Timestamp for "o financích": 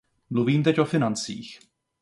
0.79-1.59